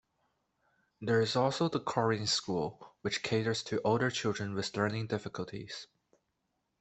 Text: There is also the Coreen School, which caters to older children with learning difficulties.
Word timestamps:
There 0.99 1.21
is 1.21 1.35
also 1.35 1.69
the 1.69 1.79
Coreen 1.79 2.27
School, 2.27 2.83
which 3.01 3.21
caters 3.21 3.61
to 3.65 3.79
older 3.83 4.09
children 4.09 4.55
with 4.55 4.75
learning 4.75 5.05
difficulties. 5.05 5.85